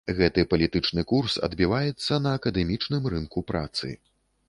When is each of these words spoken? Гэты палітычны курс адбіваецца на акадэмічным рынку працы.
Гэты 0.19 0.45
палітычны 0.53 1.03
курс 1.11 1.37
адбіваецца 1.49 2.21
на 2.25 2.35
акадэмічным 2.41 3.03
рынку 3.17 3.49
працы. 3.53 3.97